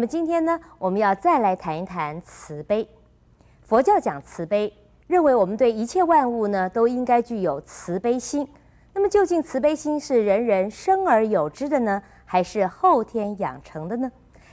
[0.00, 2.88] 那么今天呢，我们要再来谈一谈慈悲。
[3.60, 4.72] 佛教讲慈悲，
[5.06, 8.48] 认为我们对一切万物呢都应该具有慈悲心。
[8.94, 14.10] 那么究竟慈悲心是人人生而有之的呢，还是后天养成的呢？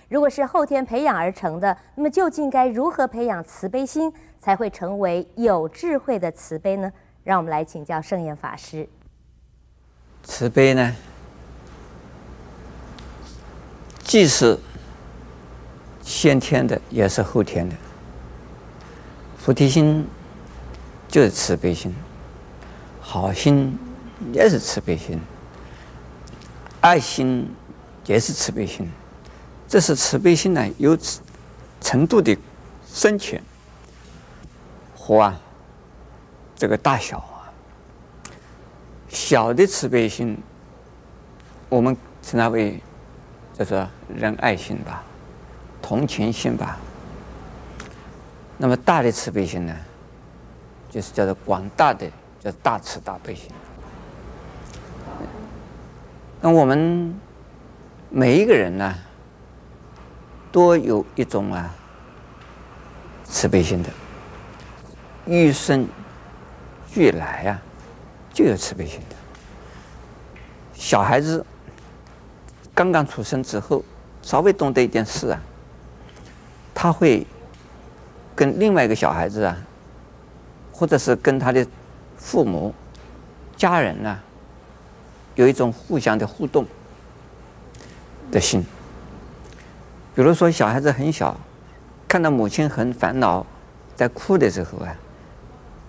[0.09, 6.91] 如果是后天培养而成的，那么究竟该如何培养慈悲心，才会成为有智慧的慈悲呢？
[7.23, 8.85] 让我们来请教圣严法师。
[10.23, 10.93] 慈悲呢，
[14.03, 14.59] 既是
[16.17, 17.75] 先天的，也是后天的。
[19.39, 20.03] 菩提心
[21.07, 21.95] 就是慈悲心，
[22.99, 23.77] 好心
[24.33, 25.21] 也是慈悲心，
[26.81, 27.47] 爱心
[28.07, 28.89] 也是慈悲心。
[29.67, 30.97] 这是慈悲心呢，有
[31.79, 32.35] 程度的
[32.91, 33.39] 深浅
[34.95, 35.39] 和啊，
[36.55, 37.45] 这个大小啊。
[39.07, 40.35] 小的慈悲心，
[41.69, 42.81] 我们称它为
[43.53, 45.03] 叫做仁爱心吧，
[45.87, 46.77] 同情心吧。
[48.57, 49.73] 那么大的慈悲心呢，
[50.89, 52.05] 就是叫做广大的，
[52.41, 53.49] 叫大慈大悲心。
[56.41, 57.17] 那我们
[58.09, 58.93] 每一个人呢，
[60.51, 61.73] 都有一种啊
[63.23, 63.89] 慈悲心的，
[65.25, 65.87] 与生
[66.91, 67.61] 俱来啊，
[68.33, 69.15] 就有慈悲心的。
[70.73, 71.45] 小孩子
[72.75, 73.81] 刚刚出生之后，
[74.21, 75.39] 稍微懂得一点事啊，
[76.79, 77.25] 他会
[78.35, 79.57] 跟另外一个小孩子啊，
[80.71, 81.65] 或者是跟他的
[82.17, 82.71] 父母、
[83.55, 84.23] 家人啊，
[85.33, 86.63] 有一种互相的互动
[88.29, 88.63] 的心。
[90.13, 91.35] 比如说，小孩子很小，
[92.07, 93.43] 看到母亲很烦恼，
[93.95, 94.95] 在哭的时候啊，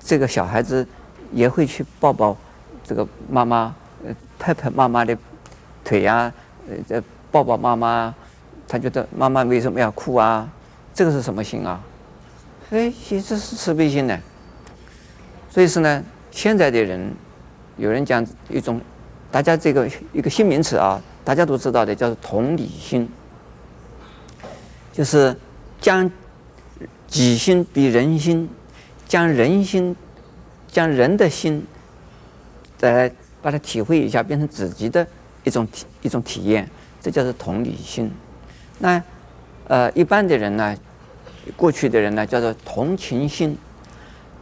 [0.01, 0.89] 这个小孩子
[1.33, 2.35] 也会去抱抱
[2.83, 3.75] 这个妈妈，
[4.07, 5.15] 呃，拍拍妈妈的
[5.85, 6.33] 腿呀，
[6.89, 8.15] 呃，抱抱妈妈，
[8.67, 10.49] 他觉得妈妈为什么要哭啊？
[10.99, 11.81] 这个是什么心啊？
[12.71, 14.19] 哎，其实是慈悲心呢。
[15.49, 17.15] 所以说呢，现在的人
[17.77, 18.81] 有人讲一种，
[19.31, 23.09] 大家这个一个新名词啊，大家都知道的，叫做同理心。
[24.93, 25.37] 就是
[25.81, 26.11] 将
[27.07, 28.51] 己心比人心，
[29.07, 29.95] 将人心，
[30.67, 31.65] 将人的心，
[32.77, 33.09] 再
[33.41, 35.07] 把它体会一下，变成自己的
[35.45, 36.69] 一种体一种体验，
[37.01, 38.11] 这叫做同理心。
[38.81, 39.01] 那
[39.69, 40.75] 呃，一般的人呢，
[41.57, 43.57] 过去的人呢，叫做同情心。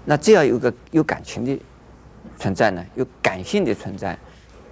[0.04, 1.58] 那只要有个有感情的
[2.38, 4.16] 存在呢，有感性的存在，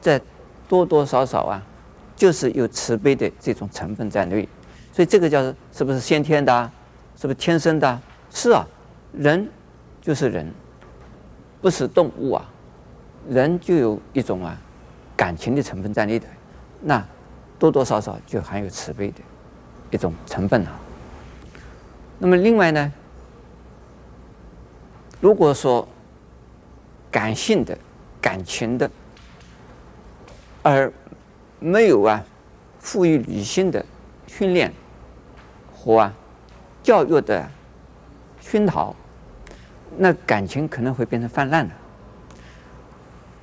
[0.00, 0.20] 在
[0.68, 1.62] 多多少少啊，
[2.14, 4.48] 就是有慈悲的这种成分在内。
[4.92, 5.42] 所以这个叫
[5.72, 6.70] 是不是先天的？
[7.16, 8.00] 是不是天生的？
[8.30, 8.66] 是啊，
[9.12, 9.48] 人
[10.00, 10.52] 就是人，
[11.60, 12.48] 不是动物啊。
[13.28, 14.56] 人就有一种啊
[15.16, 16.26] 感情的成分在里头，
[16.80, 17.04] 那
[17.58, 19.20] 多多少少就含有慈悲的
[19.90, 20.78] 一种成分啊。
[22.18, 22.92] 那么另外呢，
[25.20, 25.86] 如果说
[27.10, 27.76] 感性的、
[28.20, 28.90] 感情的，
[30.62, 30.92] 而
[31.58, 32.24] 没有啊
[32.78, 33.84] 赋予理性的
[34.26, 34.72] 训练。
[35.76, 36.14] 和啊，
[36.82, 37.46] 教育的
[38.40, 38.96] 熏陶，
[39.98, 41.74] 那感情可能会变成泛滥的，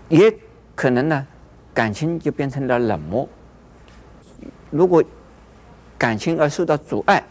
[0.09, 0.35] 也
[0.73, 1.27] 可能呢，
[1.71, 3.29] 感情就变成了冷漠。
[4.71, 5.03] 如果
[5.99, 7.23] 感情而受到阻碍，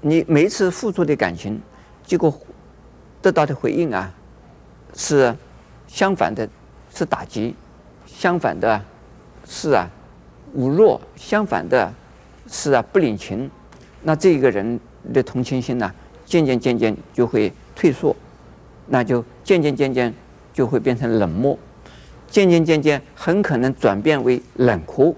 [0.00, 1.60] 你每一次付出的感情，
[2.04, 2.32] 结果
[3.22, 4.12] 得到的回应啊，
[4.94, 5.34] 是
[5.86, 6.48] 相反的，
[6.94, 7.54] 是打击；
[8.06, 8.82] 相反的，
[9.46, 9.88] 是啊
[10.56, 11.92] 侮辱；相反的。
[12.52, 13.48] 是啊，不领情，
[14.02, 14.80] 那这个人
[15.12, 15.94] 的同情心呢，
[16.24, 18.16] 渐渐渐渐就会退缩，
[18.88, 20.12] 那就渐渐渐渐
[20.52, 21.56] 就会变成冷漠，
[22.28, 25.14] 渐渐渐渐很可能转变为冷酷。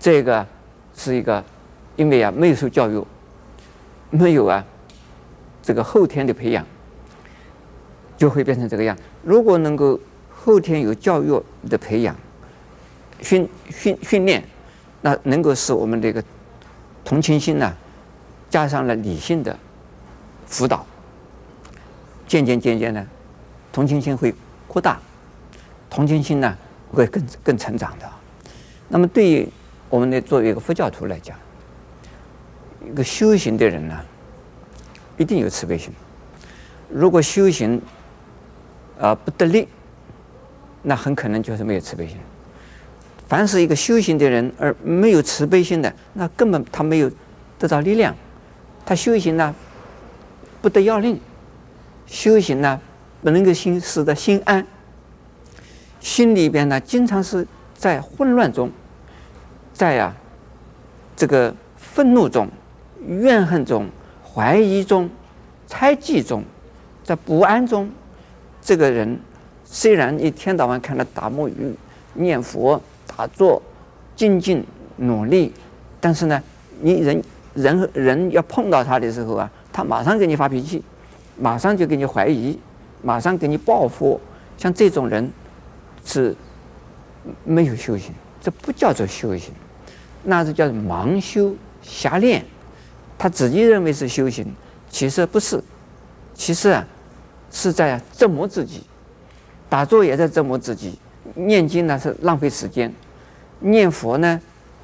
[0.00, 0.44] 这个
[0.96, 1.44] 是一个，
[1.94, 3.00] 因为啊没有受教育，
[4.12, 4.64] 没有啊
[5.60, 6.64] 这个后天的培养，
[8.16, 8.96] 就会变成这个样。
[9.24, 9.98] 如果能够
[10.30, 12.14] 后天有教育的培养、
[13.20, 14.44] 训训训练。
[15.04, 16.22] 那能够使我们这个
[17.04, 17.76] 同情心呢，
[18.48, 19.58] 加上了理性的
[20.46, 20.86] 辅导，
[22.28, 23.04] 渐渐渐渐呢，
[23.72, 24.32] 同情心会
[24.68, 25.00] 扩大，
[25.90, 26.56] 同情心呢
[26.92, 28.08] 会更更成长的。
[28.86, 29.48] 那么对于
[29.90, 31.36] 我们的作为一个佛教徒来讲，
[32.90, 34.00] 一个修行的人呢，
[35.16, 35.92] 一定有慈悲心。
[36.88, 37.76] 如果修行
[38.98, 39.68] 啊、呃、不得力，
[40.82, 42.16] 那很可能就是没有慈悲心。
[43.28, 47.10] 凡是一个修行的人而没有慈悲心的，那根本他没有
[47.58, 48.14] 得到力量。
[48.84, 49.54] 他修行呢，
[50.60, 51.16] 不得要领；
[52.06, 52.78] 修行呢，
[53.22, 54.66] 不能够心使得心安。
[56.00, 58.70] 心里边呢，经常是在混乱中，
[59.72, 60.16] 在呀、啊，
[61.16, 62.48] 这个愤怒中、
[63.06, 63.88] 怨恨中、
[64.22, 65.08] 怀疑中、
[65.66, 66.42] 猜忌中，
[67.02, 67.90] 在不安中，
[68.60, 69.18] 这个人
[69.64, 71.74] 虽然一天到晚看到打木鱼、
[72.14, 73.60] 念佛、打坐、
[74.14, 74.64] 精进
[74.96, 75.52] 努力，
[76.00, 76.42] 但是呢，
[76.80, 77.22] 你人
[77.54, 80.82] 人人要碰到他的时候啊，他马上给你发脾气，
[81.38, 82.58] 马上就给你怀疑，
[83.02, 84.20] 马上给你报复。
[84.58, 85.28] 像这种人
[86.04, 86.36] 是
[87.44, 89.52] 没有修行，这不叫做修行，
[90.22, 92.44] 那是叫盲修瞎练。
[93.22, 94.44] 他自己认为是修行，
[94.90, 95.62] 其实不是，
[96.34, 96.84] 其实啊
[97.52, 98.82] 是在折磨自己。
[99.68, 100.98] 打坐也在折磨自己，
[101.36, 102.92] 念经呢是浪费时间，
[103.60, 104.40] 念佛呢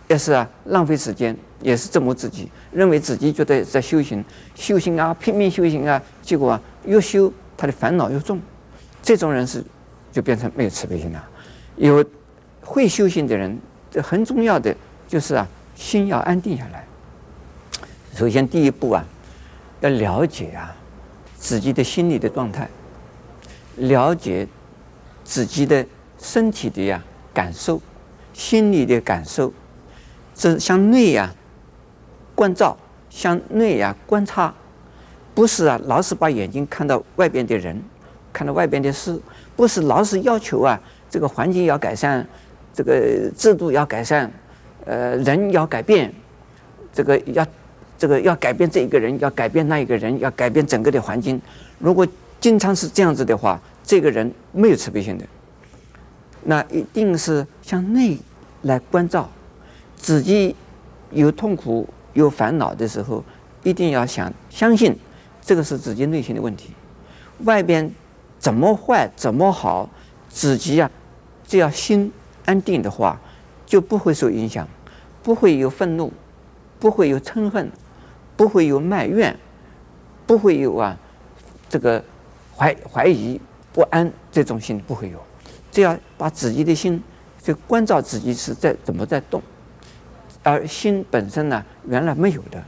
[0.06, 2.48] 也是啊浪费时间，也是折磨自己。
[2.70, 4.24] 认为自己觉得在修行，
[4.54, 8.40] 修行啊拼命修行啊，结果啊越修他的烦恼越重。
[9.02, 9.64] 这种人是
[10.12, 11.28] 就变成没有慈悲心了。
[11.74, 12.04] 有
[12.60, 13.58] 会修行的人，
[13.90, 14.72] 这很重要的
[15.08, 15.44] 就是啊
[15.74, 16.84] 心要安定下来。
[18.18, 19.04] 首先，第一步啊，
[19.80, 20.74] 要了解啊
[21.36, 22.68] 自己的心理的状态，
[23.76, 24.44] 了解
[25.22, 25.86] 自己的
[26.18, 27.00] 身体的呀
[27.32, 27.80] 感受，
[28.32, 29.52] 心理的感受，
[30.34, 31.32] 这向内呀
[32.34, 32.76] 观照，
[33.08, 34.52] 向内呀观察，
[35.32, 37.80] 不是啊老是把眼睛看到外边的人，
[38.32, 39.16] 看到外边的事，
[39.54, 40.76] 不是老是要求啊
[41.08, 42.26] 这个环境要改善，
[42.74, 44.28] 这个制度要改善，
[44.86, 46.12] 呃人要改变，
[46.92, 47.46] 这个要。
[47.98, 51.40] 这个要改变这一个人，要改变那一个人，要改变整个的环境。
[51.80, 52.06] 如果
[52.40, 55.26] 经常是这样子的话，这个人没有慈悲心的。
[56.44, 58.16] 那一定是向内
[58.62, 59.28] 来关照，
[59.96, 60.54] 自己
[61.10, 63.24] 有痛苦、有烦恼的时候，
[63.64, 64.96] 一定要想相信
[65.42, 66.70] 这个是自己内心的问题。
[67.44, 67.92] 外边
[68.38, 69.90] 怎么坏怎么好，
[70.28, 70.88] 自己啊，
[71.46, 72.12] 只要心
[72.44, 73.20] 安定的话，
[73.66, 74.66] 就不会受影响，
[75.24, 76.12] 不会有愤怒，
[76.78, 77.68] 不会有嗔恨。
[78.38, 79.36] 不会有埋怨，
[80.24, 80.96] 不会有啊，
[81.68, 82.02] 这个
[82.56, 83.40] 怀怀疑
[83.72, 85.20] 不安这种心不会有，
[85.72, 87.02] 只要把自己的心
[87.42, 89.42] 就关照自己是在怎么在动，
[90.44, 92.62] 而心本身呢原来没有的，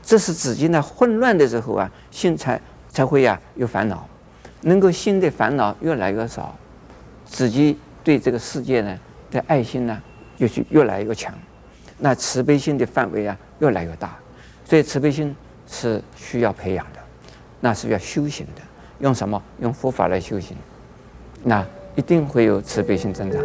[0.00, 4.08] 这是自己呢混乱的时候啊，心才才会呀、有烦恼，
[4.60, 6.56] 能够心的烦恼越来越少，
[7.24, 8.96] 自己对这个世界呢
[9.32, 10.00] 的爱心呢
[10.36, 11.34] 就是越来越强，
[11.98, 14.16] 那慈悲心的范围啊越来越大。
[14.68, 15.32] 所以慈悲心
[15.68, 16.98] 是需要培养的，
[17.60, 18.62] 那是要修行的。
[18.98, 19.40] 用什么？
[19.60, 20.56] 用佛法来修行，
[21.44, 21.64] 那
[21.94, 23.40] 一定会有慈悲心增长。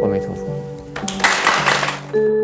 [0.00, 2.39] 阿弥陀佛。